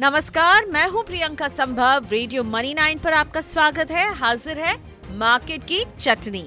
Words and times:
नमस्कार, 0.00 0.66
मैं 0.66 0.86
हूँ 0.88 1.02
प्रियंका 1.04 1.46
संभव। 1.48 2.06
रेडियो 2.10 2.42
मनी 2.44 2.72
नाइन 2.74 2.98
पर 2.98 3.12
आपका 3.12 3.40
स्वागत 3.40 3.90
है। 3.90 4.06
हाजिर 4.14 4.58
है 4.58 4.74
मार्केट 5.18 5.64
की 5.64 5.82
चटनी। 5.98 6.42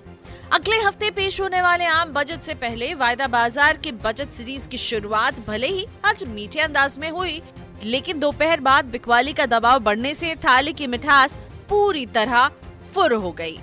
अगले 0.54 0.78
हफ़्ते 0.78 1.10
पेश 1.12 1.40
होने 1.42 1.62
वाले 1.62 1.86
आम 1.86 2.14
बजट 2.14 2.42
से 2.42 2.54
पहले 2.54 2.94
वायदा 2.94 3.28
बाज़ार 3.28 3.78
के 3.78 3.92
बजट 4.04 4.30
सीरीज़ 4.30 4.68
की 4.70 4.78
शुरुआत 4.78 5.40
भले 5.48 5.68
ही 5.68 5.86
आज 6.06 6.24
मीठे 6.30 6.60
अंदाज 6.60 6.98
में 7.00 7.10
हुई, 7.10 7.42
लेकिन 7.84 8.20
दोपहर 8.20 8.60
बाद 8.62 8.86
बिकवाली 8.86 9.34
का 9.34 9.46
दबाव 9.46 9.80
बढ़ने 9.82 10.14
से 10.14 10.34
थाली 10.46 10.74
की 10.74 10.88
मिठास 10.88 11.38
पूरी 11.70 12.06
तरह 12.08 12.50
फुर 12.94 13.14
हो 13.14 13.32
गई। 13.32 13.60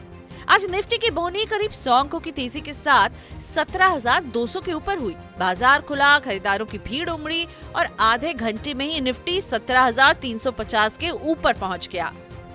आज 0.51 0.65
निफ्टी 0.71 0.97
की 0.99 1.11
बोनी 1.11 1.45
करीब 1.47 1.71
सौ 1.71 1.93
अंकों 1.95 2.19
की 2.21 2.31
तेज़ी 2.33 2.61
के 2.61 2.73
साथ 2.73 3.11
17,200 3.43 4.61
के 4.61 4.73
ऊपर 4.73 4.99
हुई। 4.99 5.15
बाज़ार 5.39 5.83
खुला 5.83 6.19
खरीदारों 6.19 6.67
की 6.67 6.79
भीड़ 6.79 7.09
उमड़ी 7.11 7.47
और 7.77 7.89
आधे 8.01 8.33
घंटे 8.35 8.75
में 8.75 8.85
ही 8.85 9.01
निफ्टी 9.01 9.41
17,350 9.41 10.97
के 10.97 11.11
ऊपर 11.11 11.53
पहुँच 11.53 11.89
गया। 11.89 12.13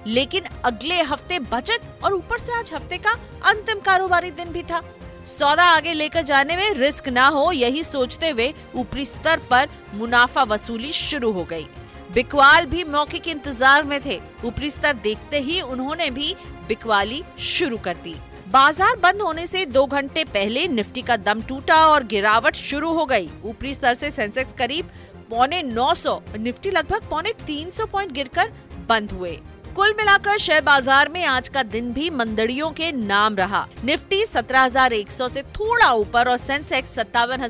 लेकिन 0.08 0.44
अगले 0.66 1.02
हफ़्ते 1.04 1.40
बजट 1.46 2.04
और 2.04 2.14
ऊपर 2.14 2.40
से 2.40 2.54
आज 2.54 2.74
हफ़्ते 2.74 2.98
का 2.98 3.14
अंतिम 3.46 3.80
कारोबारी 3.80 4.32
दिन 4.34 4.52
भी 4.52 4.64
था। 4.64 4.82
सौदा 5.28 5.64
आगे 5.68 5.94
लेकर 5.94 6.24
जाने 6.24 6.56
में 6.56 6.70
रिस्क 6.74 7.10
ना 7.10 7.28
हो 7.30 7.52
यही 7.54 7.84
सोचते 7.84 8.30
हुए 8.30 8.54
ऊपरी 8.76 9.06
स्तर 9.06 9.40
पर 9.50 9.70
मुनाफा 9.94 10.44
वसूली 10.46 10.92
शुरू 10.94 11.32
हो 11.32 11.44
गई। 11.44 11.68
बिकवाल 12.16 12.66
भी 12.66 12.84
मौके 12.84 13.20
के 13.20 13.32
इंतज़ार 13.32 13.84
में 13.84 14.00
थे। 14.02 14.20
ऊपरी 14.46 14.70
स्तर 14.70 14.94
देखते 15.04 15.40
ही 15.40 15.60
उन्होंने 15.62 16.10
भी 16.12 16.36
बिकवाली 16.68 17.22
शुरू 17.46 17.78
कर 17.78 17.98
दी। 18.04 18.16
बाज़ार 18.50 18.96
बंद 18.96 19.22
होने 19.22 19.46
से 19.48 19.66
दो 19.68 19.86
घंटे 19.86 20.24
पहले 20.26 20.68
निफ्टी 20.68 21.02
का 21.02 21.18
दम 21.18 21.42
टूटा 21.42 21.78
और 21.88 22.04
गिरावट 22.06 22.56
शुरू 22.56 22.92
हो 22.94 23.06
गई। 23.06 23.30
ऊपरी 23.46 23.74
स्तर 23.74 23.94
से 23.94 24.12
सेंसेक्स 24.12 24.54
करीब 24.54 24.90
पौने 25.30 25.62
900 25.64 26.20
निफ्टी 26.38 26.72
लगभग 26.72 27.10
पौने 27.10 27.34
300 27.48 27.88
पॉइंट 27.88 28.12
गिरकर 28.12 28.52
बंद 28.90 29.12
हुए। 29.12 29.38
कुल 29.76 29.94
मिलाकर 29.98 30.38
शेयर 30.38 30.62
बाज़ार 30.64 31.10
में 31.10 31.24
आज 31.26 31.48
का 31.50 31.64
दिन 31.66 31.92
भी 31.94 32.10
मंदड़ियों 32.12 32.70
के 32.72 32.92
नाम 32.94 33.36
रहा। 33.36 33.68
निफ्टी 33.86 34.26
17,100 34.26 35.30
से 35.30 35.42
थोड़ा 35.54 35.92
ऊपर 35.94 36.30
और 36.30 36.38
सेंसेक्स 36.38 36.96
सत्तावन 36.96 37.48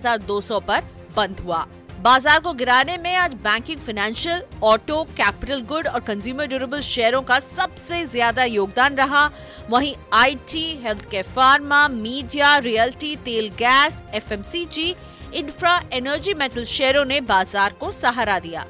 पर 0.61 0.83
बंद 1.17 1.39
हुआ। 1.39 1.65
बाज़ार 2.05 2.39
को 2.39 2.51
गिराने 2.53 2.97
में 2.97 3.15
आज 3.15 3.33
banking 3.43 3.79
financial 3.81 4.41
auto 4.63 5.01
capital 5.17 5.61
good 5.69 5.87
और 5.87 5.99
कंज्यूमर 5.99 6.47
ड्यूरेबल 6.47 6.81
शेयरों 6.81 7.21
का 7.21 7.39
सबसे 7.39 8.03
ज़्यादा 8.05 8.43
योगदान 8.43 8.95
रहा। 8.95 9.25
वहीं 9.69 9.95
IT, 10.13 10.63
health 10.83 11.09
care 11.11 11.23
pharma 11.25 11.87
media 11.87 12.55
realty 12.57 13.15
तेल 13.25 13.49
gas 13.59 14.03
FMCG 14.15 14.95
infra 15.35 15.79
energy 15.93 16.33
metal 16.33 16.65
शेयरों 16.67 17.05
ने 17.05 17.19
बाज़ार 17.23 17.73
को 17.79 17.91
सहारा 17.91 18.39
दिया। 18.39 18.65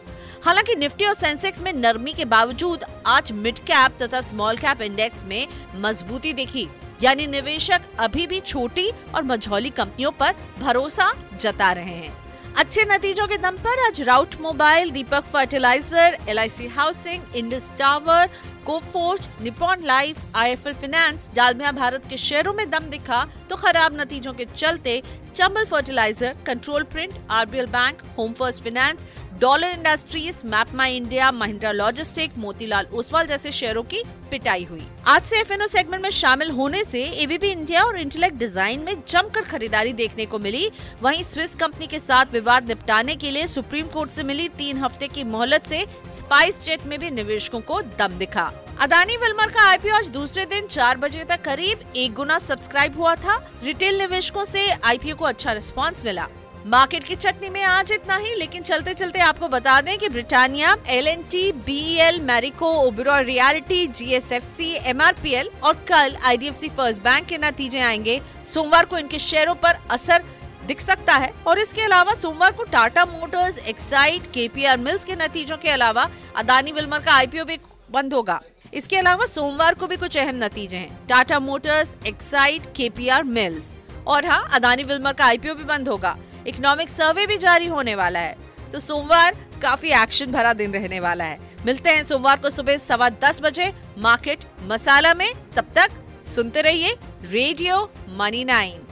हालाँकि 0.45 0.75
निफ्टी 0.75 1.05
और 1.05 1.13
सेंसेक्स 1.15 1.61
में 1.61 1.71
नरमी 1.73 2.13
के 2.13 2.25
बावजूद 2.29 2.85
आज 3.07 3.31
मिड 3.33 3.59
कैप 3.67 4.01
तथा 4.01 4.21
स्मॉल 4.23 4.57
कैप 4.57 4.81
इंडेक्स 4.81 5.25
में 5.25 5.47
मजबूती 5.77 6.33
दिखी। 6.33 6.67
यानी 7.03 7.27
निवेशक 7.29 7.95
अभी 7.99 8.27
भी 8.27 8.39
छोटी 8.41 8.91
और 9.15 9.23
मझौली 9.23 9.69
कंपनियों 9.71 10.11
पर 10.13 10.35
भरोसा 10.59 11.13
जता 11.41 11.71
रहे 11.71 11.95
हैं। 11.95 12.24
अच्छे 12.57 12.83
नतीजों 12.85 13.25
के 13.27 13.37
दम 13.37 13.55
पर 13.63 13.79
आज 13.85 14.01
Route 14.01 14.35
Mobile, 14.41 14.91
Deepak 14.91 15.23
Fertiliser 15.31 16.17
LIC 16.29 16.67
Housing 16.75 17.35
Indus 17.35 17.73
Tower 17.79 18.29
Coforge 18.65 19.27
Nippon 19.43 19.83
Life 19.85 20.35
IIFL 20.35 20.73
Finance 20.73 21.29
Dalmia 21.35 21.71
Bharat 21.71 22.05
के 22.09 22.17
शेयरों 22.17 22.53
में 22.53 22.69
दम 22.69 22.89
दिखा 22.89 23.23
तो 23.49 23.55
खराब 23.55 23.99
नतीजों 23.99 24.33
के 24.33 24.45
चलते 24.45 25.01
Chambal 25.35 25.65
Fertiliser 25.65 26.35
Control 26.45 26.83
Print 26.93 27.13
RBL 27.31 27.65
Bank 27.71 28.01
Home 28.17 28.33
First 28.33 28.63
Finance 28.63 29.05
Dollar 29.39 29.69
Industries 29.69 30.37
Map 30.47 30.67
My 30.75 30.95
India, 30.97 31.31
Mahindra 31.31 31.71
Logistic, 31.71 32.37
Motilal 32.37 32.85
Oswal 32.93 33.25
जैसे 33.27 33.51
शेयरों 33.51 33.81
की 33.83 34.01
पिटाई 34.31 34.63
हुई। 34.63 34.85
आज 35.07 35.23
से 35.23 35.39
एफएनओ 35.39 35.65
सेगमेंट 35.67 36.03
में 36.03 36.09
शामिल 36.09 36.51
होने 36.51 36.83
से 36.83 37.01
एबीबी 37.23 37.47
इंडिया 37.47 37.83
और 37.83 37.97
इंटेलेक्ट 37.97 38.37
डिज़ाइन 38.37 38.83
में 38.83 39.03
जमकर 39.07 39.41
खरीदारी 39.41 39.93
देखने 39.93 40.25
को 40.25 40.39
मिली। 40.39 40.69
वहीं 41.01 41.23
स्विस 41.23 41.55
कंपनी 41.55 41.87
के 41.87 41.99
साथ 41.99 42.31
विवाद 42.33 42.67
निपटाने 42.67 43.15
के 43.15 43.31
लिए 43.31 43.47
सुप्रीम 43.47 43.87
कोर्ट 43.87 44.11
से 44.11 44.23
मिली 44.23 44.47
तीन 44.57 44.77
हफ़्ते 44.77 45.07
की 45.07 45.23
मोहलत 45.25 45.67
से 45.67 45.85
स्पाइस 46.15 46.63
जेट 46.65 46.85
में 46.85 46.97
भी 46.99 47.11
निवेशकों 47.11 47.61
को 47.61 47.81
दम 47.99 48.17
दिखा। 48.17 48.51
अदानी 48.81 49.17
विल्मर 49.17 49.51
का 49.51 49.67
आईपीओ 49.69 49.95
आज 49.95 50.07
दूसरे 50.11 50.45
दिन 50.45 50.67
चार 50.67 50.97
बजे 50.97 51.23
तक 51.25 51.41
करीब 51.41 51.91
एक 51.95 52.13
गुना 52.13 52.39
सब्सक्राइब 52.39 52.97
हुआ 52.99 53.15
था। 53.17 53.37
रिटेल 53.63 53.99
निवेशकों 53.99 54.45
से 54.45 54.69
आईपीओ 54.71 55.15
को 55.15 55.25
अच्छा 55.25 55.51
रिस्पांस 55.51 56.05
मिला। 56.05 56.27
मार्केट 56.65 57.03
की 57.03 57.15
चटनी 57.15 57.49
में 57.49 57.61
आज 57.63 57.91
इतना 57.91 58.15
ही, 58.17 58.33
लेकिन 58.35 58.61
चलते 58.63 58.93
चलते 58.93 59.19
आपको 59.19 59.47
बता 59.47 59.79
दें 59.81 59.97
कि 59.97 60.07
Britannia 60.09 60.75
L 60.89 61.07
N 61.07 61.21
T 61.31 61.51
B 61.65 61.97
L 62.01 62.19
Marico 62.21 62.71
Oberoi 62.77 63.23
Realty 63.23 63.85
G 63.89 64.05
S 64.13 64.31
F 64.31 64.45
C 64.47 64.71
M 64.89 65.01
R 65.01 65.15
P 65.23 65.33
L 65.33 65.49
और 65.63 65.73
कल 65.89 66.15
I 66.23 66.37
D 66.37 66.47
F 66.47 66.55
C 66.55 66.69
First 66.69 67.01
Bank 67.01 67.27
के 67.27 67.37
नतीजे 67.37 67.79
आएँगे। 67.81 68.19
सोमवार 68.53 68.85
को 68.85 68.97
इनके 68.97 69.19
शेयरों 69.19 69.55
पर 69.55 69.77
असर 69.91 70.23
दिख 70.67 70.81
सकता 70.81 71.15
है 71.15 71.31
और 71.47 71.59
इसके 71.59 71.81
अलावा 71.81 72.13
सोमवार 72.15 72.51
को 72.51 72.63
Tata 72.71 73.05
Motors 73.05 73.57
Exide 73.59 74.27
K 74.33 74.47
P 74.47 74.65
R 74.65 74.77
Mills 74.79 75.05
के 75.05 75.15
नतीजों 75.17 75.57
के 75.57 75.69
अलावा 75.69 76.09
अदानी 76.35 76.71
विल्मर 76.71 76.99
का 76.99 77.13
आईपीओ 77.13 77.45
भी 77.45 77.59
बंद 77.91 78.13
होगा। 78.13 78.41
इसके 78.73 78.97
अलावा 78.97 79.25
सोमवार 79.27 79.73
को 79.73 79.87
भी 79.87 79.97
कुछ 79.97 80.17
अहम 80.17 80.43
नतीजे 80.43 80.77
हैं। 80.77 81.07
Tata 81.07 81.39
Motors 81.41 81.95
Exide 82.07 82.75
K 82.75 82.89
P 82.89 83.07
R 83.09 83.23
Mills 83.33 83.75
और 84.07 84.25
हाँ 84.25 84.47
अदानी 84.53 84.83
विल्मर 84.83 85.13
का 85.13 85.25
आईपीओ 85.25 85.53
भी 85.55 85.63
बंद 85.65 85.89
होगा। 85.89 86.17
इकोनॉमिक 86.47 86.89
सर्वे 86.89 87.25
भी 87.27 87.37
जारी 87.37 87.67
होने 87.67 87.95
वाला 87.95 88.19
है। 88.19 88.35
तो 88.73 88.79
सोमवार 88.79 89.35
काफ़ी 89.61 89.91
एक्शन 89.93 90.31
भरा 90.31 90.53
दिन 90.53 90.73
रहने 90.73 90.99
वाला 90.99 91.23
है। 91.23 91.39
मिलते 91.65 91.89
हैं 91.89 92.03
सोमवार 92.03 92.37
को 92.37 92.49
सुबह 92.49 92.77
सवा 92.77 93.09
दस 93.23 93.41
बजे 93.41 93.71
मार्केट 93.97 94.43
मसाला 94.61 95.13
में। 95.13 95.31
तब 95.55 95.71
तक 95.75 95.91
सुनते 96.25 96.61
रहिए 96.61 96.95
रेडियो 97.23 97.83
मनी 98.09 98.43
नाइन 98.45 98.84